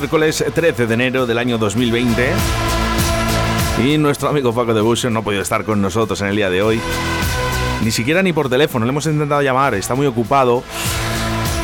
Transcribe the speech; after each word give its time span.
Miércoles 0.00 0.42
13 0.54 0.86
de 0.86 0.94
enero 0.94 1.26
del 1.26 1.36
año 1.36 1.58
2020. 1.58 2.30
Y 3.84 3.98
nuestro 3.98 4.30
amigo 4.30 4.54
Paco 4.54 4.72
de 4.72 4.80
Bush 4.80 5.04
no 5.06 5.18
ha 5.18 5.22
podido 5.22 5.42
estar 5.42 5.62
con 5.64 5.82
nosotros 5.82 6.18
en 6.22 6.28
el 6.28 6.36
día 6.36 6.48
de 6.48 6.62
hoy. 6.62 6.80
Ni 7.84 7.90
siquiera 7.90 8.22
ni 8.22 8.32
por 8.32 8.48
teléfono, 8.48 8.86
le 8.86 8.92
hemos 8.92 9.04
intentado 9.04 9.42
llamar, 9.42 9.74
está 9.74 9.94
muy 9.94 10.06
ocupado. 10.06 10.62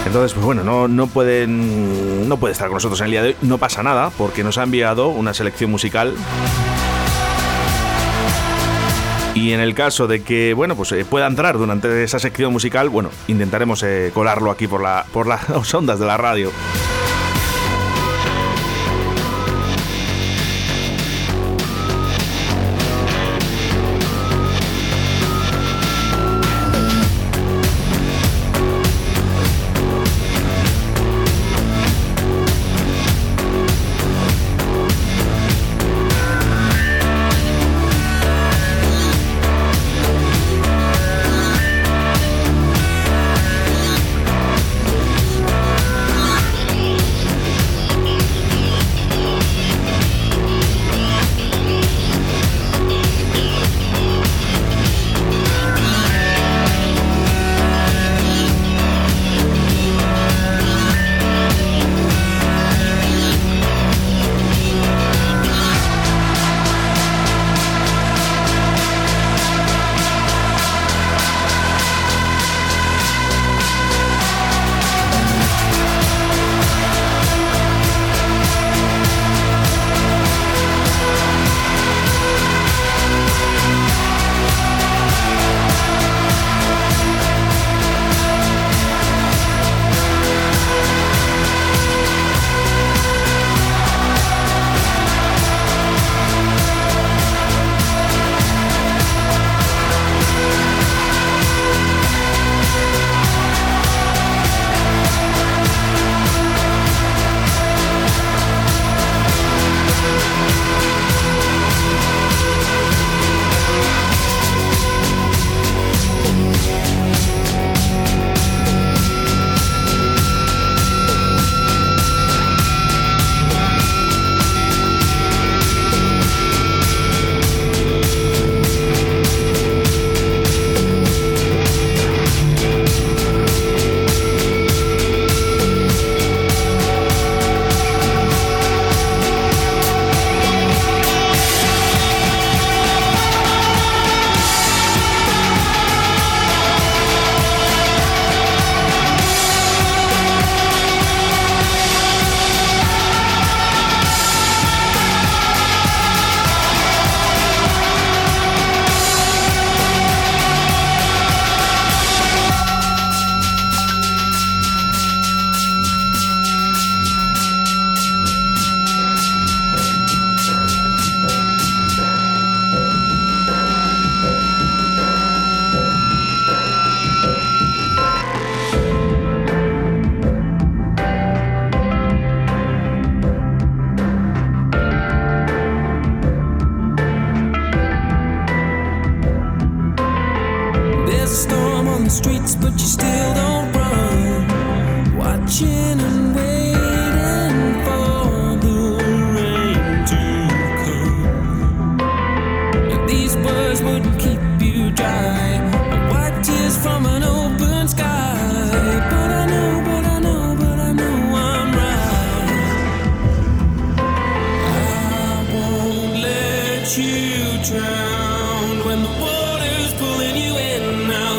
Entonces, 0.04 0.34
pues 0.34 0.44
bueno, 0.44 0.64
no, 0.64 0.86
no, 0.86 1.06
pueden, 1.06 2.28
no 2.28 2.36
puede 2.36 2.52
estar 2.52 2.68
con 2.68 2.74
nosotros 2.74 3.00
en 3.00 3.06
el 3.06 3.10
día 3.12 3.22
de 3.22 3.28
hoy. 3.30 3.36
No 3.40 3.56
pasa 3.56 3.82
nada, 3.82 4.10
porque 4.10 4.44
nos 4.44 4.58
ha 4.58 4.64
enviado 4.64 5.08
una 5.08 5.32
selección 5.32 5.70
musical. 5.70 6.12
Y 9.34 9.52
en 9.52 9.60
el 9.60 9.74
caso 9.74 10.06
de 10.06 10.22
que, 10.22 10.52
bueno, 10.52 10.76
pues 10.76 10.92
eh, 10.92 11.06
pueda 11.06 11.26
entrar 11.26 11.56
durante 11.56 12.04
esa 12.04 12.18
sección 12.18 12.52
musical, 12.52 12.90
bueno, 12.90 13.08
intentaremos 13.28 13.82
eh, 13.82 14.10
colarlo 14.12 14.50
aquí 14.50 14.66
por, 14.66 14.82
la, 14.82 15.06
por 15.10 15.26
las 15.26 15.74
ondas 15.74 15.98
de 15.98 16.04
la 16.04 16.18
radio. 16.18 16.52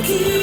here. 0.08 0.37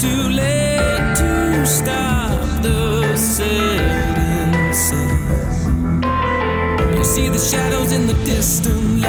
too 0.00 0.30
late 0.30 1.14
to 1.14 1.66
stop 1.66 2.62
the 2.62 3.14
setting 3.18 4.72
sun. 4.72 6.02
You 6.96 7.04
see 7.04 7.28
the 7.28 7.38
shadows 7.38 7.92
in 7.92 8.06
the 8.06 8.14
distance. 8.24 8.99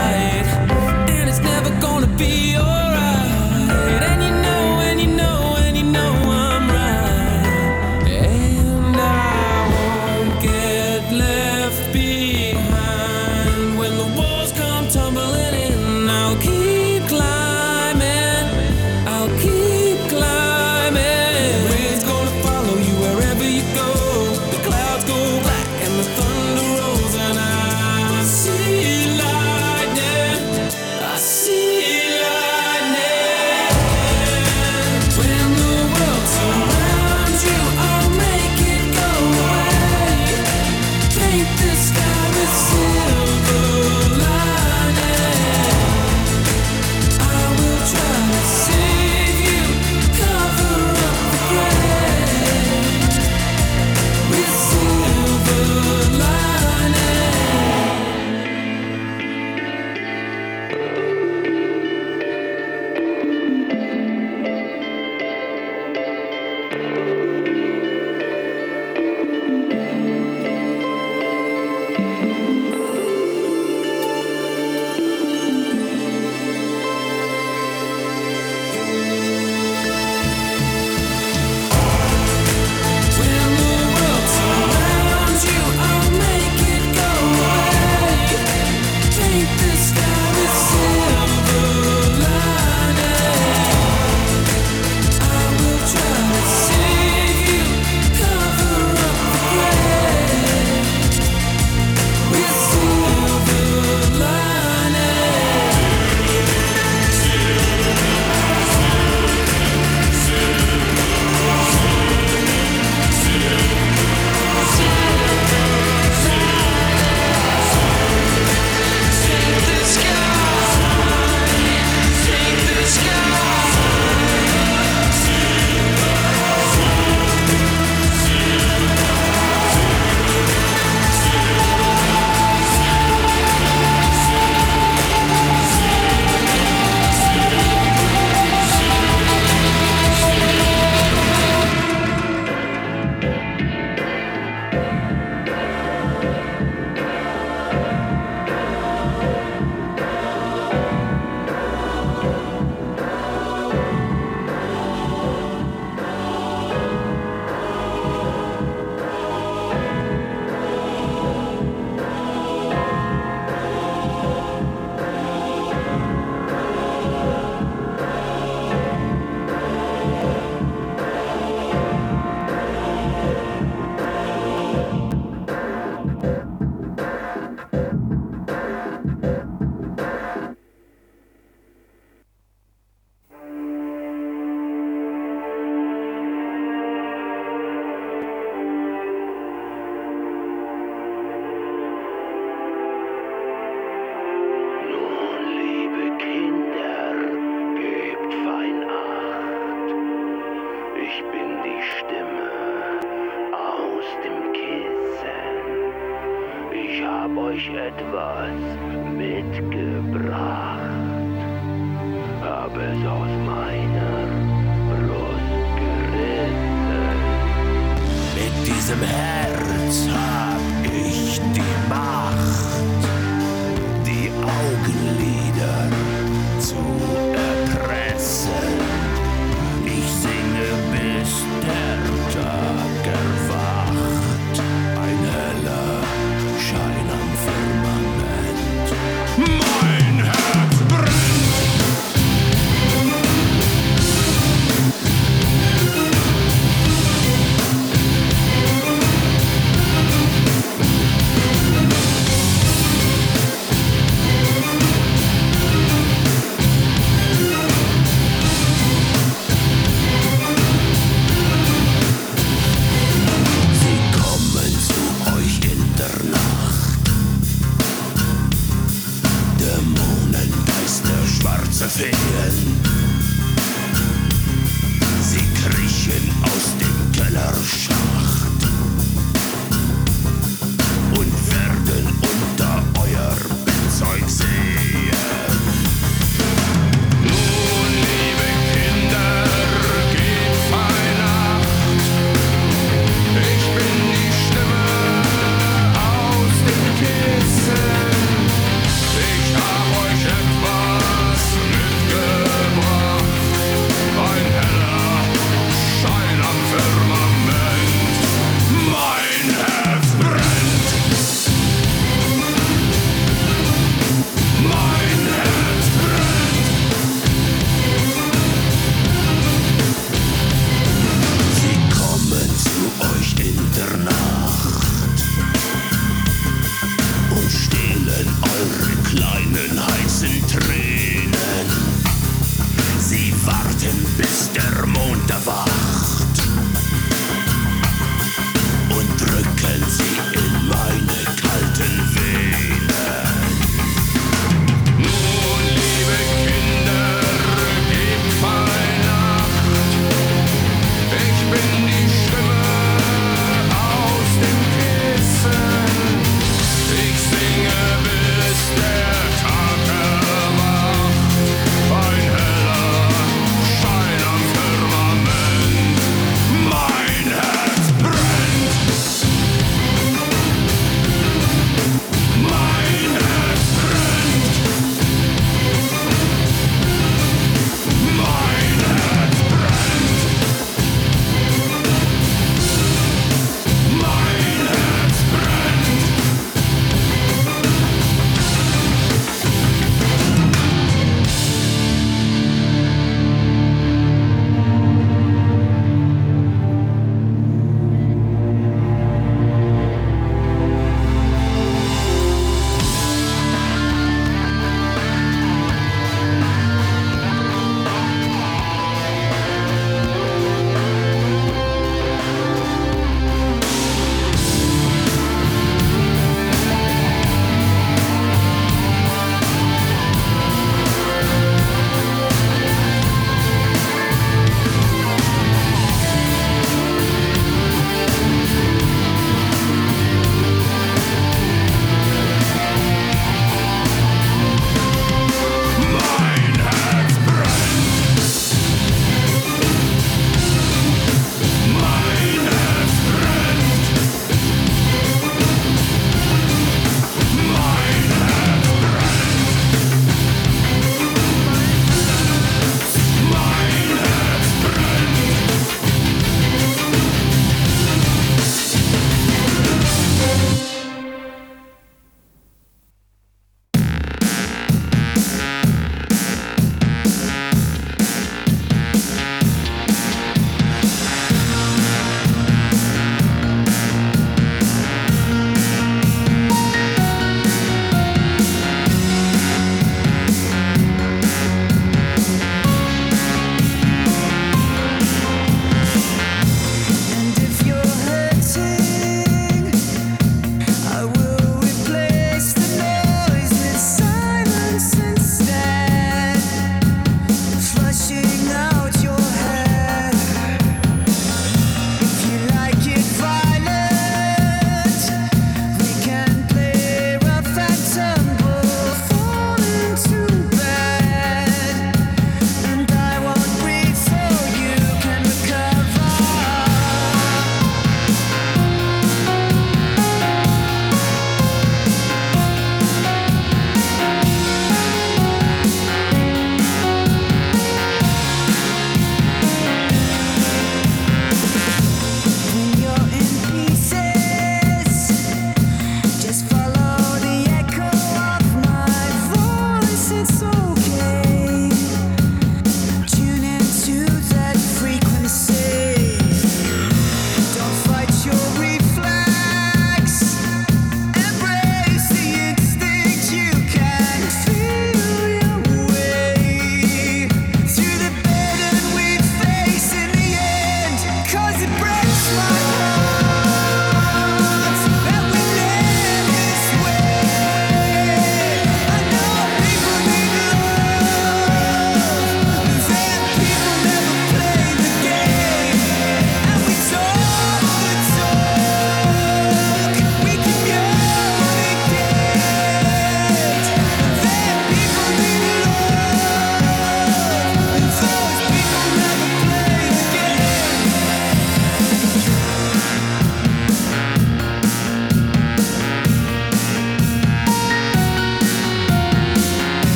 See. 42.52 43.11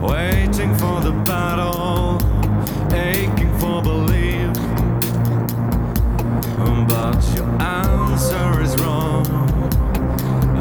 Waiting 0.00 0.74
for 0.76 1.00
the 1.00 1.12
battle, 1.24 2.18
aching 2.92 3.52
for 3.58 3.82
belief. 3.82 4.56
But 6.88 7.22
your 7.36 7.48
answer 7.62 8.60
is 8.62 8.74
wrong, 8.82 9.26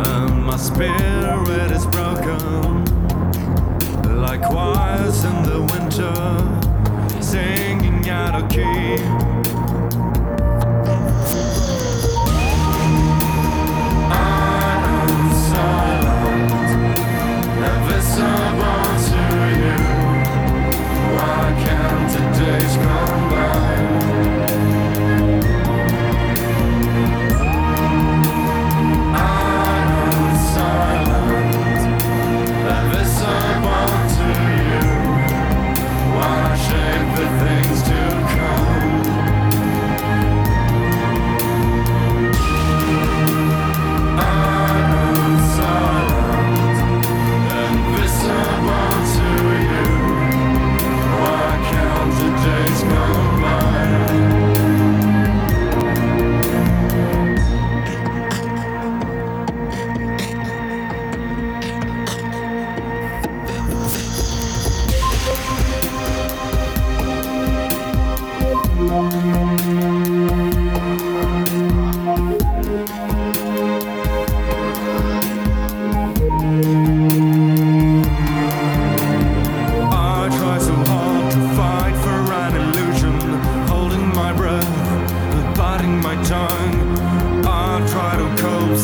and 0.06 0.44
my 0.44 0.58
spirit 0.58 1.72
is 1.72 1.86
broken. 1.88 2.86
Like 4.22 4.42
choirs 4.44 5.24
in 5.24 5.44
the 5.44 5.62
winter, 5.72 7.22
singing 7.22 8.10
out 8.10 8.36
of 8.36 8.50
key. 8.50 9.59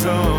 zone. 0.05 0.34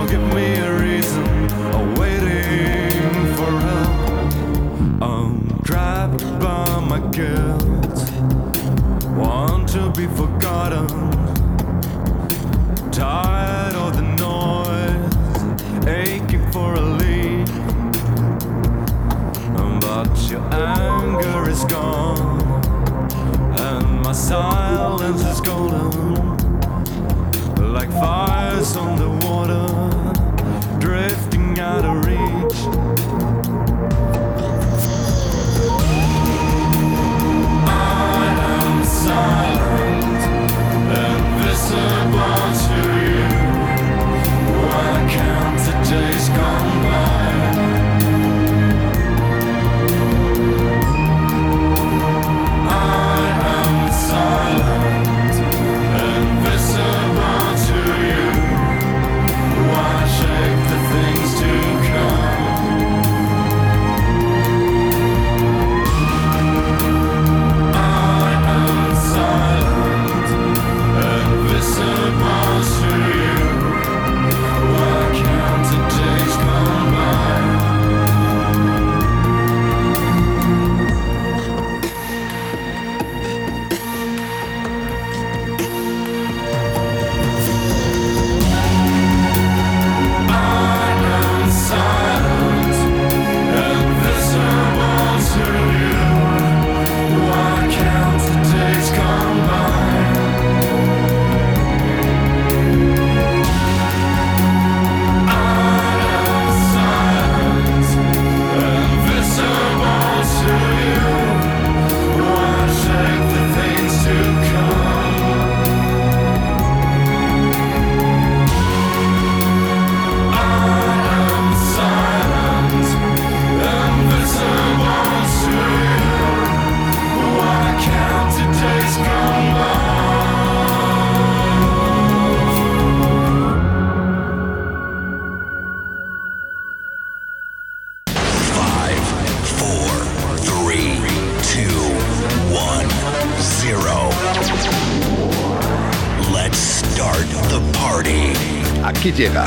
Llega 149.17 149.47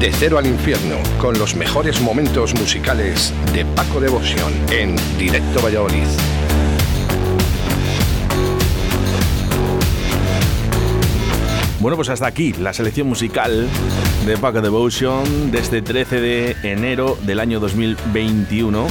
De 0.00 0.10
Cero 0.12 0.38
al 0.38 0.46
Infierno 0.46 0.96
con 1.20 1.38
los 1.38 1.54
mejores 1.54 2.00
momentos 2.00 2.54
musicales 2.54 3.32
de 3.52 3.64
Paco 3.64 4.00
Devoción 4.00 4.52
en 4.70 4.96
Directo 5.18 5.60
Valladolid. 5.62 6.06
Bueno, 11.80 11.96
pues 11.96 12.08
hasta 12.08 12.26
aquí 12.26 12.54
la 12.54 12.72
selección 12.72 13.06
musical 13.06 13.68
de 14.26 14.36
Paco 14.38 14.62
Devotion 14.62 15.52
desde 15.52 15.82
13 15.82 16.20
de 16.20 16.56
enero 16.62 17.16
del 17.22 17.40
año 17.40 17.60
2021. 17.60 18.86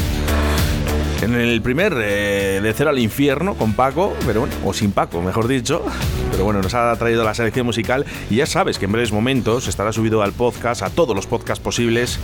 En 1.22 1.36
el 1.36 1.62
primer 1.62 1.94
eh, 1.98 2.60
de 2.62 2.74
Cero 2.74 2.92
al 2.92 3.00
Infierno 3.00 3.56
con 3.56 3.74
Paco, 3.74 4.14
pero 4.26 4.42
bueno, 4.42 4.56
o 4.64 4.74
sin 4.74 4.92
Paco, 4.92 5.22
mejor 5.22 5.48
dicho. 5.48 5.84
Pero 6.34 6.46
bueno, 6.46 6.64
nos 6.64 6.74
ha 6.74 6.96
traído 6.96 7.24
la 7.24 7.36
selección 7.36 7.68
musical 7.68 8.08
y 8.28 8.38
ya 8.38 8.48
sabes 8.48 8.80
que 8.80 8.86
en 8.86 8.92
breves 8.92 9.12
momentos 9.12 9.68
estará 9.68 9.94
subido 9.94 10.24
al 10.24 10.34
podcast, 10.34 10.82
a 10.82 10.90
todos 10.90 11.16
los 11.16 11.28
podcasts 11.28 11.64
posibles, 11.64 12.18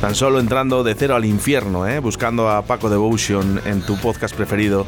tan 0.00 0.14
solo 0.14 0.40
entrando 0.40 0.82
de 0.82 0.94
Cero 0.94 1.14
al 1.14 1.26
Infierno, 1.26 1.86
¿eh? 1.86 1.98
buscando 1.98 2.48
a 2.48 2.62
Paco 2.62 2.88
Devotion 2.88 3.60
en 3.66 3.82
tu 3.82 3.98
podcast 3.98 4.34
preferido. 4.34 4.86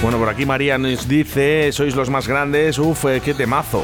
Bueno, 0.00 0.18
por 0.18 0.28
aquí 0.28 0.46
María 0.46 0.78
nos 0.78 1.08
dice, 1.08 1.72
sois 1.72 1.96
los 1.96 2.10
más 2.10 2.28
grandes, 2.28 2.78
uf, 2.78 3.04
eh, 3.06 3.20
qué 3.24 3.34
temazo. 3.34 3.82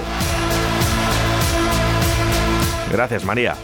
Gracias, 2.92 3.24
María. 3.24 3.56